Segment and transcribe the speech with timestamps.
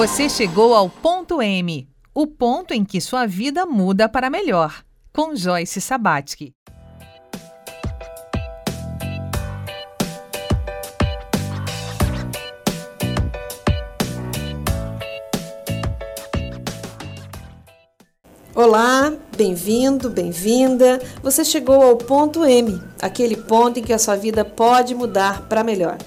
[0.00, 4.82] Você chegou ao ponto M, o ponto em que sua vida muda para melhor,
[5.12, 6.54] com Joyce Sabatsky.
[18.54, 20.98] Olá, bem-vindo, bem-vinda.
[21.22, 25.62] Você chegou ao ponto M, aquele ponto em que a sua vida pode mudar para
[25.62, 25.98] melhor.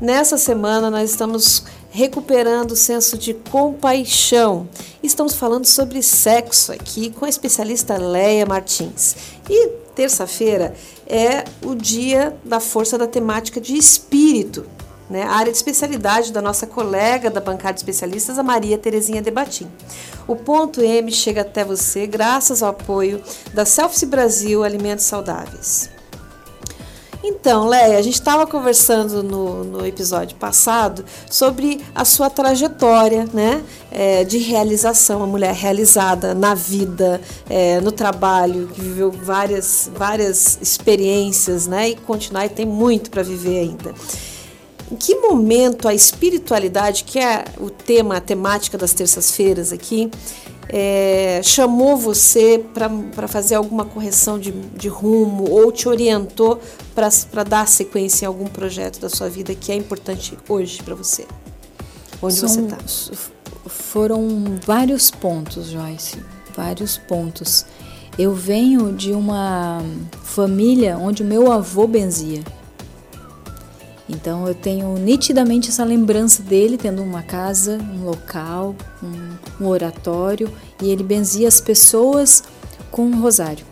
[0.00, 1.64] Nessa semana nós estamos
[1.96, 4.68] recuperando o senso de compaixão.
[5.02, 9.16] Estamos falando sobre sexo aqui com a especialista Leia Martins.
[9.48, 10.74] E terça-feira
[11.06, 14.66] é o dia da força da temática de espírito,
[15.08, 15.22] né?
[15.22, 19.66] A área de especialidade da nossa colega da bancada de especialistas, a Maria Terezinha Debatim.
[20.28, 23.22] O ponto M chega até você graças ao apoio
[23.54, 25.95] da Selfie Brasil Alimentos Saudáveis.
[27.28, 33.64] Então, Leia, a gente estava conversando no, no, episódio passado sobre a sua trajetória né,
[33.90, 40.56] é, de realização, uma mulher realizada na vida, é, no trabalho, que viveu várias, várias
[40.62, 43.92] experiências né, e continuar e tem muito para viver ainda.
[44.90, 50.08] Em que momento a espiritualidade, que é o tema, a temática das terças-feiras aqui,
[50.68, 52.64] é, chamou você
[53.14, 56.60] para fazer alguma correção de, de, rumo ou te orientou
[56.94, 61.26] para dar sequência em algum projeto da sua vida que é importante hoje para você?
[62.20, 62.78] Onde São, você está?
[63.66, 66.18] Foram vários pontos, Joyce,
[66.54, 67.66] vários pontos.
[68.18, 69.82] Eu venho de uma
[70.22, 72.42] família onde o meu avô benzia.
[74.08, 80.50] Então eu tenho nitidamente essa lembrança dele tendo uma casa, um local, um, um oratório
[80.80, 82.44] e ele benzia as pessoas
[82.90, 83.64] com um rosário.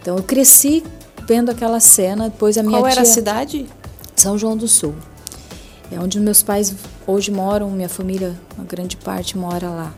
[0.00, 0.82] Então eu cresci
[1.26, 2.30] vendo aquela cena.
[2.30, 3.66] Depois a minha Qual tia, era a cidade?
[4.16, 4.94] São João do Sul.
[5.92, 6.74] É onde meus pais
[7.06, 9.94] hoje moram, minha família, uma grande parte mora lá.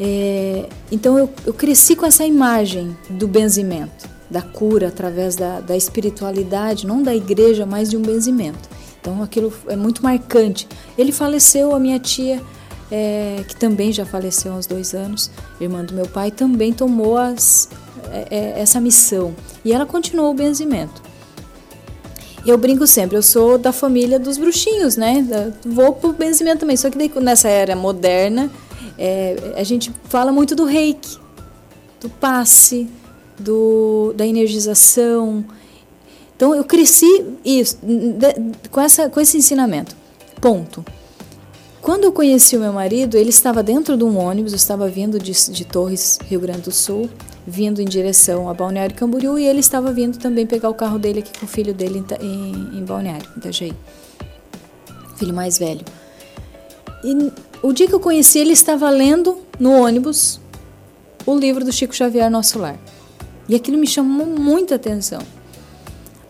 [0.00, 5.76] É, então eu, eu cresci com essa imagem do benzimento da cura através da, da
[5.76, 8.68] espiritualidade, não da igreja, mas de um benzimento.
[9.00, 10.66] Então aquilo é muito marcante.
[10.98, 12.42] Ele faleceu, a minha tia,
[12.90, 15.30] é, que também já faleceu há uns dois anos,
[15.60, 17.68] irmã do meu pai, também tomou as,
[18.10, 19.36] é, é essa missão.
[19.64, 21.00] E ela continuou o benzimento.
[22.44, 25.24] Eu brinco sempre, eu sou da família dos bruxinhos, né?
[25.64, 26.76] Vou pro benzimento também.
[26.76, 28.50] Só que daí, nessa era moderna,
[28.98, 31.18] é, a gente fala muito do reiki,
[32.00, 32.88] do passe,
[33.38, 35.44] do, da energização.
[36.36, 39.96] Então eu cresci isso, de, com, essa, com esse ensinamento.
[40.40, 40.84] Ponto.
[41.80, 45.18] Quando eu conheci o meu marido, ele estava dentro de um ônibus, eu estava vindo
[45.18, 47.10] de, de Torres, Rio Grande do Sul,
[47.46, 51.18] vindo em direção a Balneário Camboriú e ele estava vindo também pegar o carro dele
[51.18, 53.74] aqui com o filho dele em, em, em Balneário, em Itajaí.
[55.16, 55.84] Filho mais velho.
[57.04, 57.30] E
[57.62, 60.40] o dia que eu conheci, ele estava lendo no ônibus
[61.26, 62.78] o livro do Chico Xavier, Nosso Lar.
[63.48, 65.20] E aquilo me chamou muita atenção.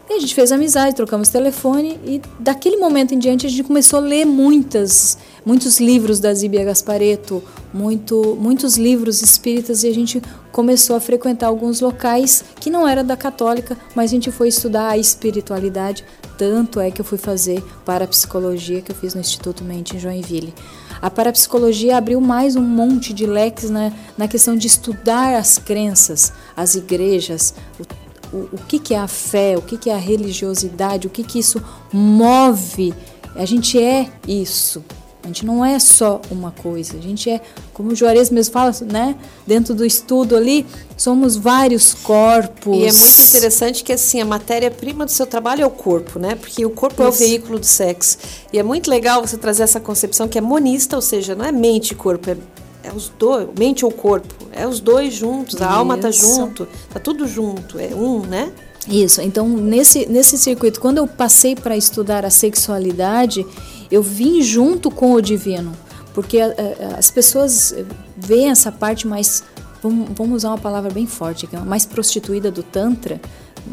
[0.08, 3.98] E a gente fez amizade, trocamos telefone e daquele momento em diante a gente começou
[3.98, 5.16] a ler muitas,
[5.46, 7.42] muitos livros da Zíbia Gaspareto,
[7.72, 10.22] muito, muitos livros espíritas e a gente
[10.52, 14.90] começou a frequentar alguns locais que não era da católica, mas a gente foi estudar
[14.90, 16.04] a espiritualidade,
[16.36, 20.52] tanto é que eu fui fazer parapsicologia que eu fiz no Instituto Mente em Joinville.
[21.00, 26.32] A parapsicologia abriu mais um monte de leques na, na questão de estudar as crenças,
[26.56, 28.03] as igrejas, o,
[28.34, 31.22] o, o que, que é a fé, o que, que é a religiosidade, o que,
[31.22, 31.62] que isso
[31.92, 32.92] move.
[33.36, 34.84] A gente é isso.
[35.22, 37.40] A gente não é só uma coisa, a gente é,
[37.72, 39.16] como o Juarez mesmo fala, né?
[39.46, 40.66] Dentro do estudo ali,
[40.98, 42.76] somos vários corpos.
[42.76, 46.34] E é muito interessante que assim, a matéria-prima do seu trabalho é o corpo, né?
[46.34, 47.04] Porque o corpo Isso.
[47.04, 48.18] é o veículo do sexo.
[48.52, 51.50] E é muito legal você trazer essa concepção que é monista, ou seja, não é
[51.50, 52.36] mente e corpo, é,
[52.84, 55.74] é os dois, mente ou corpo, é os dois juntos, a Isso.
[55.74, 58.52] alma tá junto, tá tudo junto, é um, né?
[58.86, 59.22] Isso.
[59.22, 63.46] Então, nesse, nesse circuito, quando eu passei para estudar a sexualidade,
[63.90, 65.72] eu vim junto com o divino,
[66.12, 67.74] porque a, a, as pessoas
[68.16, 69.42] veem essa parte mais,
[69.82, 73.18] vamos, vamos, usar uma palavra bem forte, que é mais prostituída do tantra,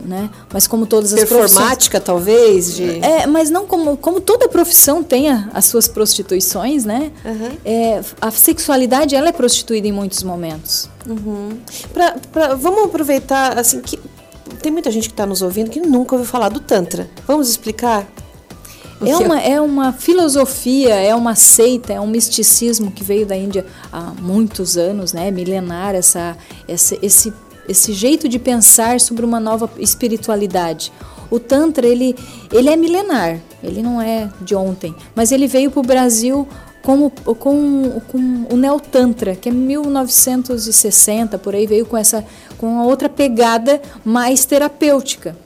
[0.06, 0.30] né?
[0.52, 5.30] Mas como todas as performática talvez de é, mas não como como toda profissão tem
[5.30, 7.12] as suas prostituições, né?
[7.24, 7.58] Uhum.
[7.66, 10.90] É, a sexualidade ela é prostituída em muitos momentos.
[11.08, 11.58] Uhum.
[11.94, 14.00] Pra, pra, vamos aproveitar assim que
[14.62, 17.10] tem muita gente que está nos ouvindo que nunca ouviu falar do tantra.
[17.28, 18.08] Vamos explicar?
[19.04, 23.66] É uma, é uma filosofia, é uma seita, é um misticismo que veio da Índia
[23.92, 25.32] há muitos anos, né?
[25.32, 26.38] Milenar, essa,
[26.68, 27.34] essa, esse,
[27.72, 30.92] esse jeito de pensar sobre uma nova espiritualidade.
[31.30, 32.16] O Tantra, ele,
[32.52, 36.48] ele é milenar, ele não é de ontem, mas ele veio para o Brasil
[36.82, 42.26] como, com, com o Neo Tantra, que é 1960, por aí veio com essa
[42.58, 45.38] com a outra pegada mais terapêutica,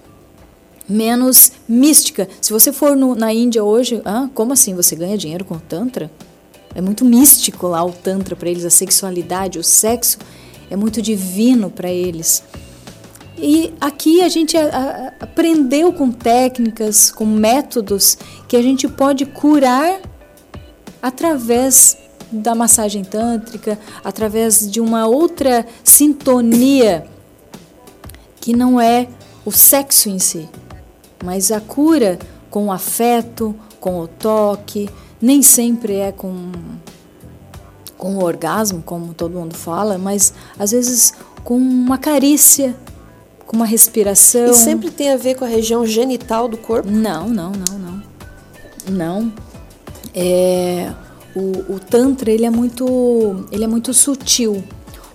[0.89, 2.27] menos mística.
[2.41, 5.59] Se você for no, na Índia hoje, ah, como assim você ganha dinheiro com o
[5.59, 6.09] Tantra?
[6.73, 10.17] É muito místico lá o Tantra para eles, a sexualidade, o sexo
[10.69, 12.43] é muito divino para eles.
[13.37, 14.55] E aqui a gente
[15.19, 18.17] aprendeu com técnicas, com métodos
[18.47, 19.99] que a gente pode curar
[21.01, 21.97] através
[22.31, 27.05] da massagem tântrica, através de uma outra sintonia
[28.39, 29.07] que não é
[29.43, 30.49] o sexo em si,
[31.23, 32.17] mas a cura
[32.49, 34.89] com o afeto, com o toque,
[35.21, 36.51] nem sempre é com
[37.97, 41.13] com o orgasmo, como todo mundo fala, mas às vezes
[41.43, 42.75] com uma carícia,
[43.45, 44.47] com uma respiração.
[44.47, 46.89] E sempre tem a ver com a região genital do corpo?
[46.89, 48.03] Não, não, não, não.
[48.89, 49.33] Não.
[50.13, 50.91] É,
[51.35, 54.63] o, o Tantra ele é, muito, ele é muito sutil.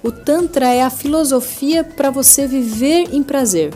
[0.02, 3.74] O Tantra é a filosofia para você viver em prazer.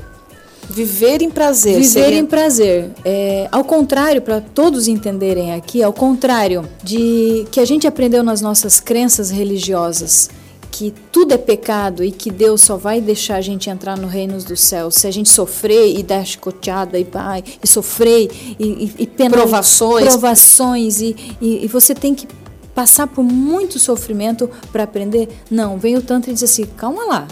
[0.68, 1.74] Viver em prazer.
[1.74, 2.18] Viver seria...
[2.18, 2.90] em prazer.
[3.04, 8.40] É, ao contrário, para todos entenderem aqui, ao contrário de que a gente aprendeu nas
[8.40, 10.30] nossas crenças religiosas,
[10.70, 14.36] que tudo é pecado e que Deus só vai deixar a gente entrar no reino
[14.42, 18.28] dos céus se a gente sofrer e dar chicoteada e, vai, e sofrer
[18.58, 22.26] e, e, e provações, provações e, e, e você tem que
[22.74, 25.28] passar por muito sofrimento para aprender.
[25.48, 27.28] Não, vem o Tantra e diz assim: calma lá.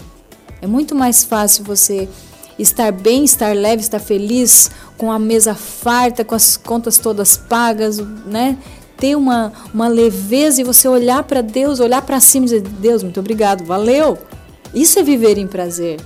[0.61, 2.07] É muito mais fácil você
[2.63, 7.97] estar bem, estar leve, estar feliz, com a mesa farta, com as contas todas pagas,
[8.25, 8.57] né?
[8.97, 13.03] ter uma, uma leveza e você olhar para Deus, olhar para cima e dizer: Deus,
[13.03, 14.17] muito obrigado, valeu.
[14.73, 15.99] Isso é viver em prazer.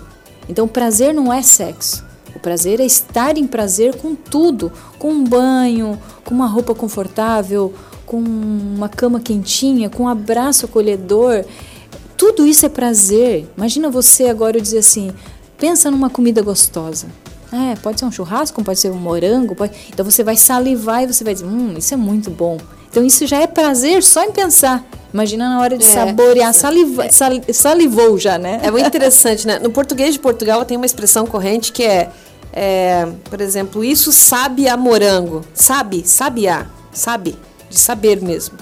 [0.49, 2.05] Então, prazer não é sexo.
[2.35, 7.73] O prazer é estar em prazer com tudo, com um banho, com uma roupa confortável,
[8.05, 11.45] com uma cama quentinha, com um abraço acolhedor.
[12.15, 13.47] Tudo isso é prazer.
[13.55, 15.11] Imagina você agora eu dizer assim:
[15.57, 17.07] pensa numa comida gostosa.
[17.51, 19.73] É, pode ser um churrasco, pode ser um morango, pode...
[19.89, 22.57] então você vai salivar e você vai dizer, hum, isso é muito bom.
[22.89, 24.83] Então isso já é prazer só em pensar.
[25.13, 25.87] Imagina na hora de é.
[25.87, 27.09] saborear, saliva, é.
[27.09, 28.59] sal, salivou já, né?
[28.63, 29.59] É muito interessante, né?
[29.59, 32.09] No português de Portugal tem uma expressão corrente que é,
[32.51, 35.43] é por exemplo, isso sabe a morango.
[35.53, 37.37] Sabe, sabe a, sabe,
[37.69, 38.57] de saber mesmo.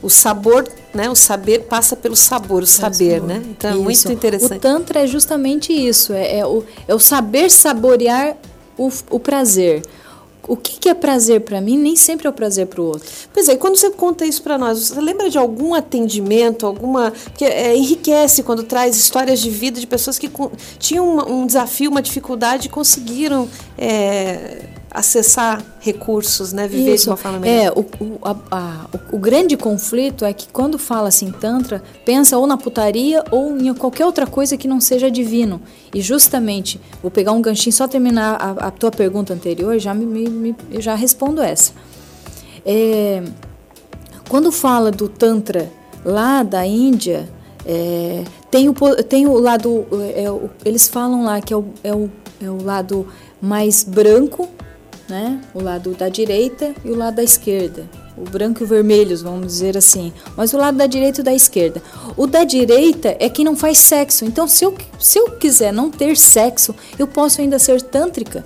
[0.00, 1.08] O sabor, né?
[1.08, 3.42] O saber passa pelo sabor, o saber, né?
[3.50, 3.80] Então isso.
[3.80, 4.58] é muito interessante.
[4.58, 8.36] O Tantra é justamente isso, é, é, o, é o saber saborear
[8.76, 9.82] o, o prazer
[10.48, 13.06] o que, que é prazer para mim nem sempre é o prazer para o outro.
[13.32, 17.12] Pois é, quando você conta isso para nós, você lembra de algum atendimento, alguma.
[17.36, 20.30] que é, enriquece quando traz histórias de vida de pessoas que
[20.78, 23.46] tinham um, um desafio, uma dificuldade e conseguiram.
[23.76, 26.66] É, acessar recursos, né?
[26.66, 27.04] Viver Isso.
[27.04, 27.66] de uma forma melhor.
[27.66, 31.82] É, o, o, a, a, o, o, grande conflito é que quando fala assim Tantra,
[32.04, 35.60] pensa ou na putaria ou em qualquer outra coisa que não seja divino.
[35.94, 40.06] E justamente, vou pegar um ganchinho, só terminar a, a tua pergunta anterior, já, me,
[40.06, 41.72] me, eu já respondo essa.
[42.64, 43.22] É,
[44.28, 45.70] quando fala do Tantra
[46.04, 47.28] lá da Índia,
[47.66, 48.74] é, tem, o,
[49.04, 50.24] tem o lado, é,
[50.64, 52.10] eles falam lá que é o, é o,
[52.42, 53.06] é o lado
[53.40, 54.48] mais branco
[55.08, 55.40] né?
[55.54, 57.88] O lado da direita e o lado da esquerda.
[58.16, 60.12] O branco e o vermelho, vamos dizer assim.
[60.36, 61.82] Mas o lado da direita e da esquerda.
[62.16, 64.24] O da direita é quem não faz sexo.
[64.24, 68.44] Então, se eu, se eu quiser não ter sexo, eu posso ainda ser tântrica,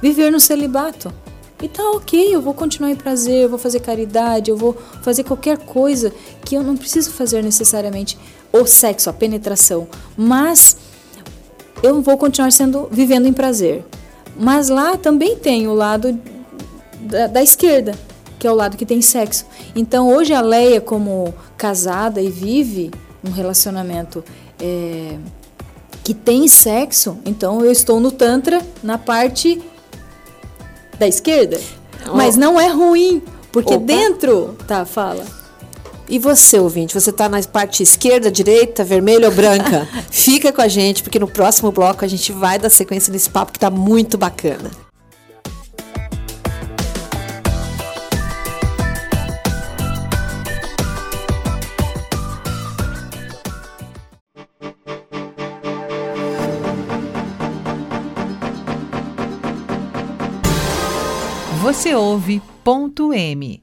[0.00, 1.12] viver no celibato.
[1.60, 5.24] E tá ok, eu vou continuar em prazer, eu vou fazer caridade, eu vou fazer
[5.24, 6.12] qualquer coisa
[6.44, 8.16] que eu não preciso fazer necessariamente
[8.52, 10.76] o sexo, a penetração, mas
[11.82, 13.84] eu vou continuar sendo vivendo em prazer.
[14.38, 16.18] Mas lá também tem o lado
[17.00, 17.92] da, da esquerda,
[18.38, 19.44] que é o lado que tem sexo.
[19.74, 22.90] Então hoje a Leia, como casada e vive
[23.24, 24.24] um relacionamento
[24.60, 25.16] é,
[26.04, 29.60] que tem sexo, então eu estou no Tantra na parte
[30.98, 31.60] da esquerda.
[32.08, 32.16] Oh.
[32.16, 33.84] Mas não é ruim, porque Opa.
[33.84, 34.56] dentro.
[34.66, 35.24] Tá, fala.
[36.08, 39.86] E você, ouvinte, você está na parte esquerda, direita, vermelha ou branca?
[40.18, 43.52] Fica com a gente, porque no próximo bloco a gente vai dar sequência nesse papo
[43.52, 44.68] que está muito bacana.
[61.62, 63.62] Você ouve ponto M.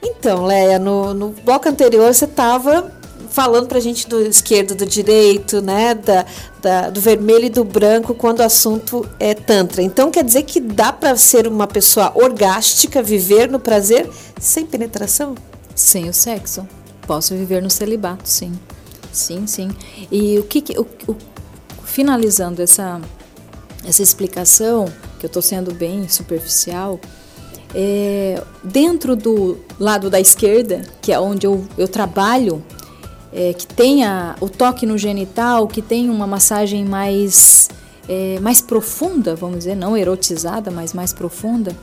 [0.00, 2.99] Então, Leia, no, no bloco anterior você estava
[3.30, 6.26] falando para a gente do esquerdo, do direito, né, da,
[6.60, 9.82] da, do vermelho e do branco quando o assunto é tantra.
[9.82, 14.08] Então quer dizer que dá para ser uma pessoa orgástica, viver no prazer
[14.38, 15.34] sem penetração?
[15.80, 16.66] sem o sexo.
[17.06, 18.52] Posso viver no celibato, sim.
[19.12, 19.70] Sim, sim.
[20.10, 21.16] E o que, o, o,
[21.84, 23.00] finalizando essa
[23.84, 24.84] essa explicação
[25.18, 27.00] que eu estou sendo bem superficial,
[27.74, 32.62] é, dentro do lado da esquerda, que é onde eu, eu trabalho,
[33.32, 37.68] é, que tenha o toque no genital, que tenha uma massagem mais,
[38.08, 41.76] é, mais profunda, vamos dizer, não erotizada, mas mais profunda,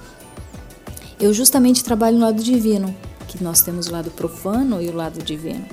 [1.19, 2.95] eu justamente trabalho no lado divino,
[3.27, 5.65] que nós temos o lado profano e o lado divino.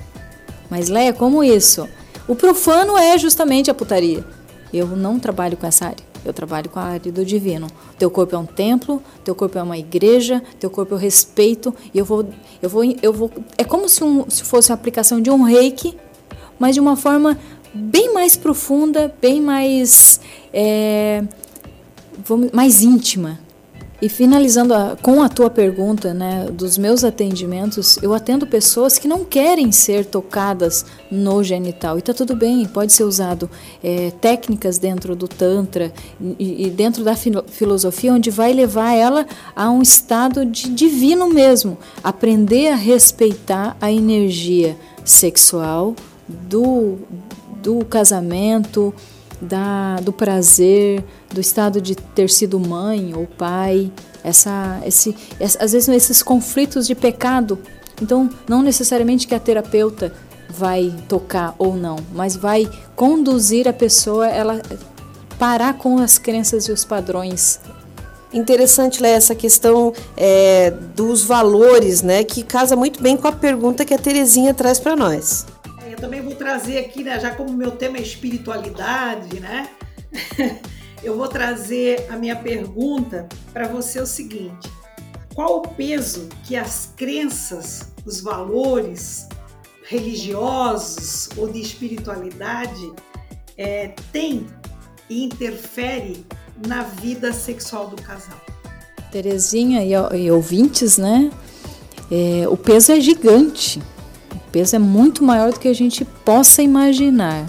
[0.69, 1.87] Mas Leia, como isso?
[2.27, 4.25] O profano é justamente a putaria.
[4.73, 6.14] Eu não trabalho com essa área.
[6.25, 7.67] Eu trabalho com a área do divino.
[7.97, 11.99] Teu corpo é um templo, teu corpo é uma igreja, teu corpo eu respeito e
[11.99, 12.27] eu vou,
[12.61, 13.31] eu vou, eu vou.
[13.57, 15.95] É como se, um, se fosse uma aplicação de um reiki,
[16.57, 17.37] mas de uma forma
[17.73, 20.19] bem mais profunda, bem mais,
[20.51, 21.23] é,
[22.17, 23.44] vamos, mais íntima.
[24.01, 29.07] E finalizando a, com a tua pergunta, né, dos meus atendimentos, eu atendo pessoas que
[29.07, 31.97] não querem ser tocadas no genital.
[31.97, 33.49] E tá tudo bem, pode ser usado
[33.83, 35.93] é, técnicas dentro do Tantra
[36.37, 39.25] e, e dentro da filosofia, onde vai levar ela
[39.55, 41.77] a um estado de divino mesmo.
[42.03, 45.95] Aprender a respeitar a energia sexual
[46.27, 46.97] do,
[47.61, 48.93] do casamento,
[49.41, 51.03] da, do prazer,
[51.35, 53.91] do estado de ter sido mãe ou pai,
[54.23, 57.59] essa, esse, essa, às vezes esses conflitos de pecado.
[58.01, 60.13] Então, não necessariamente que a terapeuta
[60.49, 64.61] vai tocar ou não, mas vai conduzir a pessoa ela
[65.37, 67.59] parar com as crenças e os padrões
[68.33, 73.85] interessante Lé, essa questão é, dos valores, né, que casa muito bem com a pergunta
[73.85, 75.45] que a Terezinha traz para nós.
[75.89, 79.69] Eu também vou trazer aqui, né, já como meu tema é espiritualidade, né?
[81.05, 84.69] eu vou trazer a minha pergunta para você o seguinte:
[85.35, 89.27] qual o peso que as crenças, os valores
[89.83, 92.91] religiosos ou de espiritualidade
[93.55, 94.47] é, têm
[95.07, 96.25] e interfere
[96.65, 98.41] na vida sexual do casal?
[99.11, 101.31] Terezinha e, e ouvintes, né?
[102.09, 103.79] É, o peso é gigante.
[104.33, 107.45] O peso é muito maior do que a gente possa imaginar.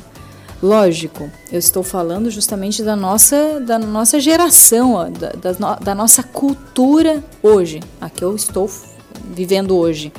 [0.66, 6.24] Lógico, eu estou falando justamente da nossa, da nossa geração, ó, da, da, da, nossa
[6.24, 8.68] cultura hoje, a que eu estou
[9.32, 10.12] vivendo hoje.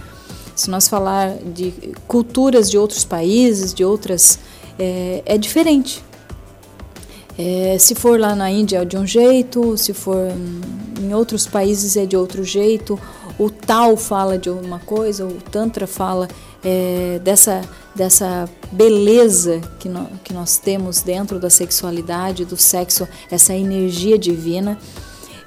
[0.55, 1.73] Se nós falar de
[2.07, 4.39] culturas de outros países, de outras,
[4.79, 6.01] é, é diferente.
[7.37, 10.31] É, se for lá na Índia é de um jeito, se for
[10.97, 12.97] em outros países é de outro jeito.
[13.37, 16.29] O tal fala de uma coisa, o Tantra fala
[16.63, 17.61] é, dessa,
[17.97, 24.77] dessa beleza que, no, que nós temos dentro da sexualidade, do sexo, essa energia divina.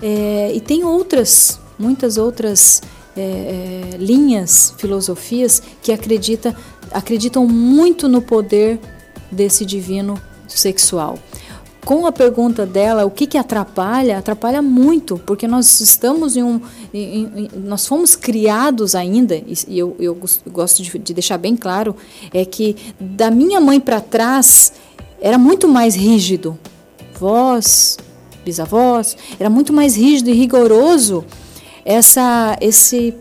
[0.02, 2.82] É, e tem outras, muitas outras
[3.16, 6.54] é, é, linhas, filosofias que acredita,
[6.90, 8.80] acreditam muito no poder
[9.30, 11.18] desse divino sexual
[11.84, 14.18] com a pergunta dela, o que, que atrapalha?
[14.18, 16.60] Atrapalha muito, porque nós estamos em um.
[16.92, 20.16] Em, em, nós fomos criados ainda, e eu, eu
[20.48, 21.96] gosto de, de deixar bem claro,
[22.32, 24.72] é que da minha mãe para trás
[25.20, 26.58] era muito mais rígido.
[27.18, 27.98] Vós,
[28.44, 31.24] bisavós, era muito mais rígido e rigoroso
[31.84, 33.14] essa, esse,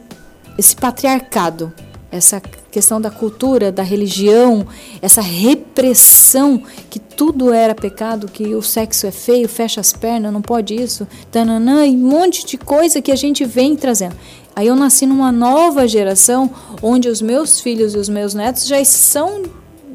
[0.58, 1.74] esse patriarcado,
[2.12, 4.65] essa questão da cultura, da religião,
[5.01, 10.41] essa repressão que tudo era pecado, que o sexo é feio, fecha as pernas, não
[10.41, 14.15] pode isso, tananã, e um monte de coisa que a gente vem trazendo.
[14.55, 16.49] Aí eu nasci numa nova geração
[16.81, 19.43] onde os meus filhos e os meus netos já são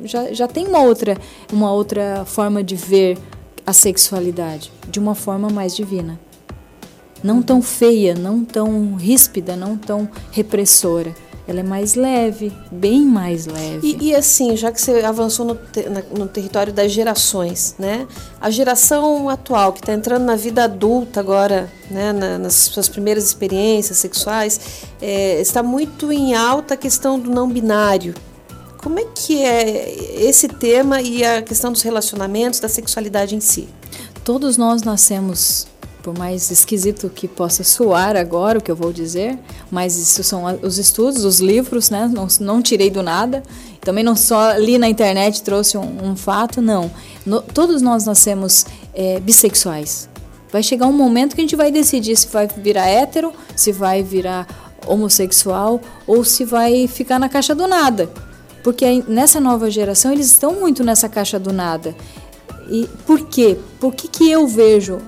[0.04, 1.16] já, já tem uma outra
[1.52, 3.18] uma outra forma de ver
[3.66, 6.18] a sexualidade, de uma forma mais divina.
[7.22, 11.14] Não tão feia, não tão ríspida, não tão repressora
[11.46, 13.98] ela é mais leve, bem mais leve.
[14.00, 18.06] E, e assim, já que você avançou no, te, na, no, território das gerações, né?
[18.40, 22.12] A geração atual que está entrando na vida adulta agora, né?
[22.12, 24.58] Na, nas suas primeiras experiências sexuais,
[25.02, 28.14] é, está muito em alta a questão do não binário.
[28.78, 33.68] Como é que é esse tema e a questão dos relacionamentos, da sexualidade em si?
[34.24, 35.66] Todos nós nascemos
[36.04, 39.38] por mais esquisito que possa soar agora o que eu vou dizer,
[39.70, 42.10] mas isso são os estudos, os livros, né?
[42.12, 43.42] Não, não tirei do nada.
[43.80, 46.90] Também não só li na internet trouxe um, um fato, não.
[47.24, 50.06] No, todos nós nascemos é, bissexuais.
[50.52, 54.02] Vai chegar um momento que a gente vai decidir se vai virar hétero, se vai
[54.02, 54.46] virar
[54.86, 58.10] homossexual ou se vai ficar na caixa do nada.
[58.62, 61.96] Porque nessa nova geração eles estão muito nessa caixa do nada.
[62.68, 63.56] E por quê?
[63.80, 64.98] Por que, que eu vejo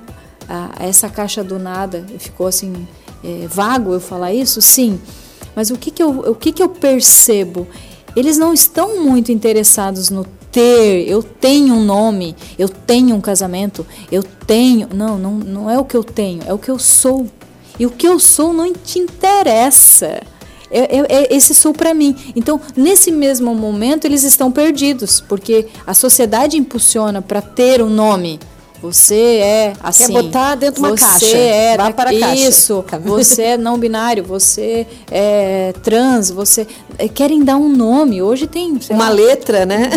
[0.48, 2.86] a, essa caixa do nada ficou assim
[3.24, 4.60] é, vago eu falar isso?
[4.60, 5.00] Sim,
[5.54, 7.66] Mas o que, que, eu, o que, que eu percebo?
[8.14, 10.24] Eles não estão muito interessados no
[10.56, 14.88] ter, eu tenho um nome, eu tenho um casamento, eu tenho.
[14.94, 17.26] Não, não, não é o que eu tenho, é o que eu sou.
[17.78, 20.22] E o que eu sou não te interessa.
[20.70, 22.16] É, é, é esse sou para mim.
[22.34, 28.40] Então, nesse mesmo momento, eles estão perdidos, porque a sociedade impulsiona para ter um nome.
[28.82, 30.06] Você é assim.
[30.06, 31.18] Quer botar dentro de uma caixa.
[31.18, 32.48] Você é Vá para a caixa.
[32.48, 32.84] Isso.
[33.04, 36.66] Você é não binário, você é trans, você
[36.98, 38.20] é, querem dar um nome.
[38.22, 39.90] Hoje tem uma lá, letra, né?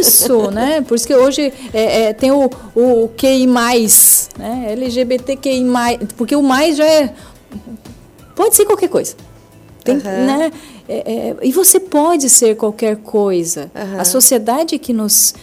[0.00, 0.80] Isso, né?
[0.82, 4.66] Por isso que hoje é, é, tem o, o QI+, né?
[4.72, 5.64] LGBTQI+,
[6.16, 7.14] porque o mais já é
[8.34, 9.14] pode ser qualquer coisa.
[9.84, 10.02] Tem, uhum.
[10.02, 10.52] né?
[10.88, 13.70] É, é, e você pode ser qualquer coisa.
[13.74, 14.00] Uhum.
[14.00, 15.34] A sociedade que nos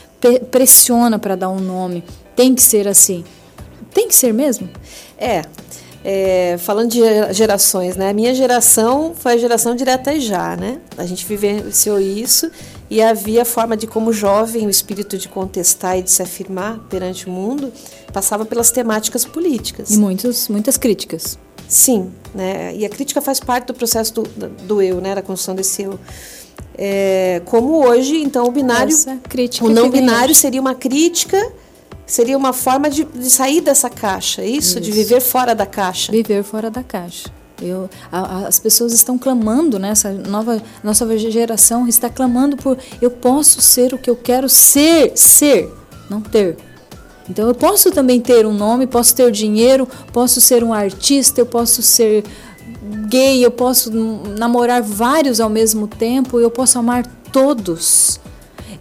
[0.51, 2.03] pressiona para dar um nome
[2.37, 3.25] tem que ser assim.
[3.91, 4.69] Tem que ser mesmo?
[5.17, 5.41] É.
[6.05, 6.99] é falando de
[7.33, 8.11] gerações, né?
[8.11, 10.79] A minha geração foi a geração direta e já, né?
[10.95, 12.51] A gente vivenciou isso
[12.91, 17.25] e havia forma de como jovem o espírito de contestar e de se afirmar perante
[17.25, 17.73] o mundo
[18.13, 19.89] passava pelas temáticas políticas.
[19.89, 21.39] E muitos, muitas críticas.
[21.67, 22.75] Sim, né?
[22.75, 24.23] E a crítica faz parte do processo do,
[24.67, 25.15] do eu, né?
[25.15, 25.99] Da construção desse eu.
[26.77, 28.95] É, como hoje, então, o binário,
[29.61, 31.51] o não binário seria uma crítica
[32.07, 34.79] seria uma forma de, de sair dessa caixa, é isso?
[34.79, 34.81] isso?
[34.81, 36.11] De viver fora da caixa.
[36.11, 37.29] Viver fora da caixa.
[37.61, 39.89] Eu, a, as pessoas estão clamando, né?
[39.89, 45.11] Essa nova nossa geração está clamando por eu posso ser o que eu quero ser,
[45.15, 45.71] ser,
[46.09, 46.55] não ter.
[47.29, 51.45] Então eu posso também ter um nome, posso ter dinheiro, posso ser um artista, eu
[51.45, 52.23] posso ser
[53.09, 53.91] gay, eu posso
[54.37, 58.19] namorar vários ao mesmo tempo, eu posso amar todos.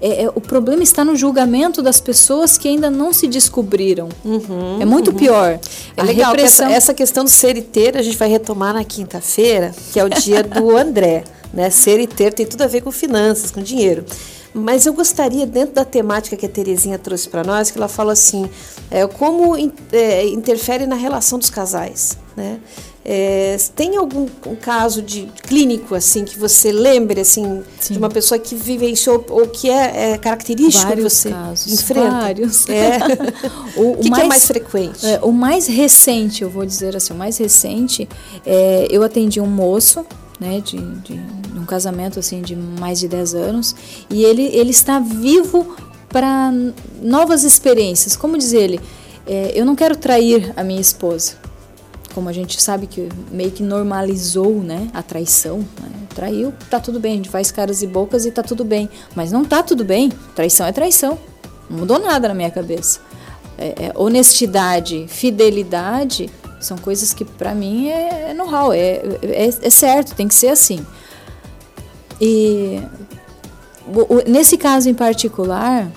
[0.01, 4.09] É, é, o problema está no julgamento das pessoas que ainda não se descobriram.
[4.25, 5.17] Uhum, é muito uhum.
[5.17, 5.59] pior.
[5.97, 6.67] É a legal repressão...
[6.67, 9.99] que essa, essa, questão do ser e ter a gente vai retomar na quinta-feira, que
[9.99, 11.25] é o dia do André.
[11.53, 11.71] Né?
[11.71, 14.05] Ser e ter tem tudo a ver com finanças, com dinheiro.
[14.53, 18.13] Mas eu gostaria, dentro da temática que a Terezinha trouxe para nós, que ela fala
[18.13, 18.49] assim,
[18.91, 19.55] é, como
[19.93, 22.17] é, interfere na relação dos casais.
[22.35, 22.59] Né?
[23.09, 27.93] É, tem algum um caso de clínico assim que você lembre assim Sim.
[27.93, 32.11] de uma pessoa que vivenciou ou que é, é característico vários você casos, enfrenta?
[32.11, 32.69] Vários.
[32.69, 32.99] É.
[33.79, 35.07] o, o que, mais, que é mais frequente?
[35.07, 38.09] É, o mais recente, eu vou dizer assim, o mais recente,
[38.45, 40.05] é, eu atendi um moço,
[40.41, 41.13] né, de, de
[41.57, 43.77] um casamento assim de mais de 10 anos,
[44.11, 45.77] e ele ele está vivo
[46.09, 46.53] para
[47.01, 48.17] novas experiências.
[48.17, 48.81] Como diz ele,
[49.25, 51.46] é, eu não quero trair a minha esposa
[52.17, 55.91] como a gente sabe que meio que normalizou, né, a traição, né?
[56.15, 59.31] traiu, tá tudo bem, a gente faz caras e bocas e tá tudo bem, mas
[59.31, 61.19] não tá tudo bem, traição é traição,
[61.69, 63.01] não mudou nada na minha cabeça.
[63.59, 69.71] É, é, honestidade, fidelidade são coisas que para mim é, é know-how, é, é, é,
[69.71, 70.85] certo, tem que ser assim.
[72.19, 72.81] E
[74.27, 75.93] nesse caso em particular,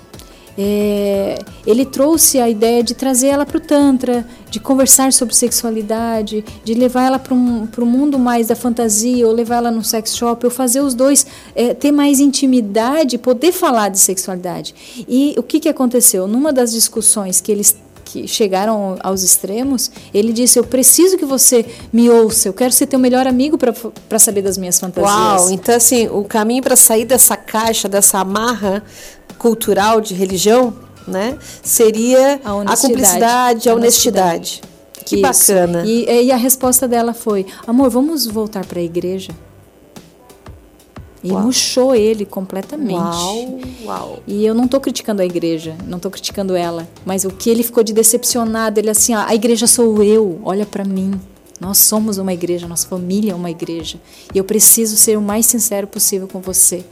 [0.61, 6.43] é, ele trouxe a ideia de trazer ela para o Tantra, de conversar sobre sexualidade,
[6.65, 10.17] de levar ela para um, o mundo mais da fantasia, ou levar ela no sex
[10.17, 14.75] shop, ou fazer os dois é, ter mais intimidade, poder falar de sexualidade.
[15.07, 16.27] E o que, que aconteceu?
[16.27, 21.63] Numa das discussões que eles que chegaram aos extremos, ele disse: Eu preciso que você
[21.93, 25.41] me ouça, eu quero ser teu melhor amigo para saber das minhas fantasias.
[25.43, 25.51] Uau!
[25.51, 28.83] Então, assim, o caminho para sair dessa caixa, dessa amarra
[29.39, 30.73] cultural de religião,
[31.07, 34.61] né, seria a, a cumplicidade, a, a honestidade.
[34.61, 34.61] honestidade.
[35.05, 35.21] Que Isso.
[35.23, 35.83] bacana.
[35.85, 39.31] E, e a resposta dela foi: Amor, vamos voltar para a igreja?
[41.23, 41.43] E uau.
[41.43, 42.93] murchou ele completamente.
[42.93, 44.19] Uau, uau.
[44.25, 47.63] E eu não estou criticando a igreja, não estou criticando ela, mas o que ele
[47.63, 51.19] ficou de decepcionado, ele assim, ó, a igreja sou eu, olha para mim.
[51.59, 53.99] Nós somos uma igreja, nossa família é uma igreja.
[54.33, 56.85] E eu preciso ser o mais sincero possível com você.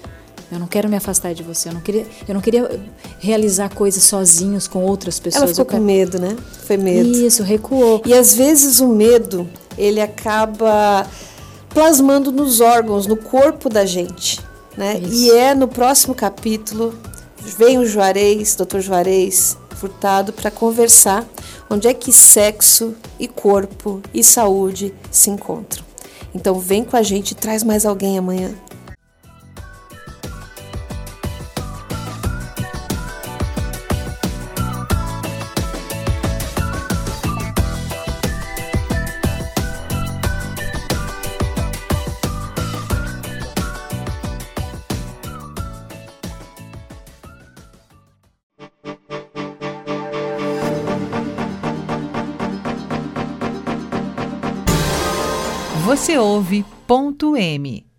[0.51, 1.69] Eu não quero me afastar de você.
[1.69, 2.79] Eu não queria, eu não queria
[3.19, 5.43] realizar coisas sozinhos com outras pessoas.
[5.43, 5.79] Ela ficou quero...
[5.79, 6.35] com medo, né?
[6.65, 7.09] Foi medo.
[7.09, 8.01] Isso, recuou.
[8.05, 11.05] E às vezes o medo, ele acaba
[11.69, 14.39] plasmando nos órgãos, no corpo da gente.
[14.77, 15.01] Né?
[15.11, 16.93] E é no próximo capítulo,
[17.57, 18.79] vem o Juarez, Dr.
[18.79, 21.25] Juarez Furtado, para conversar
[21.69, 25.83] onde é que sexo e corpo e saúde se encontram.
[26.33, 28.53] Então vem com a gente, traz mais alguém amanhã.
[57.23, 57.96] m.